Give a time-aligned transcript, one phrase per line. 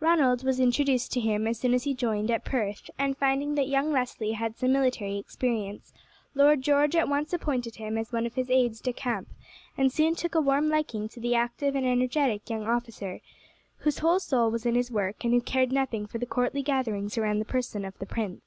[0.00, 3.68] Ronald was introduced to him as soon as he joined at Perth, and finding that
[3.70, 5.94] young Leslie had had some military experience,
[6.34, 9.28] Lord George at once appointed him one of his aides de camp,
[9.78, 13.20] and soon took a warm liking to the active and energetic young officer,
[13.78, 17.16] whose whole soul was in his work, and who cared nothing for the courtly gatherings
[17.16, 18.42] around the person of the prince.